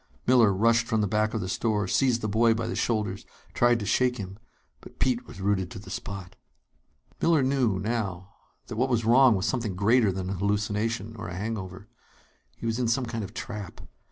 Miller 0.25 0.51
rushed 0.51 0.87
from 0.87 1.01
the 1.01 1.07
back 1.07 1.35
of 1.35 1.41
the 1.41 1.47
store, 1.47 1.87
seized 1.87 2.21
the 2.21 2.27
boy 2.27 2.55
by 2.55 2.65
the 2.65 2.75
shoulders, 2.75 3.23
tried 3.53 3.79
to 3.79 3.85
shake 3.85 4.17
him. 4.17 4.39
But 4.79 4.97
Pete 4.97 5.27
was 5.27 5.39
rooted 5.39 5.69
to 5.69 5.77
the 5.77 5.91
spot. 5.91 6.35
Miller 7.21 7.43
knew, 7.43 7.77
now, 7.77 8.33
that 8.65 8.77
what 8.77 8.89
was 8.89 9.05
wrong 9.05 9.35
was 9.35 9.45
something 9.45 9.75
greater 9.75 10.11
than 10.11 10.31
a 10.31 10.33
hallucination 10.33 11.15
or 11.17 11.27
a 11.27 11.35
hangover. 11.35 11.87
He 12.57 12.65
was 12.65 12.79
in 12.79 12.87
some 12.87 13.05
kind 13.05 13.23
of 13.23 13.35
trap. 13.35 13.79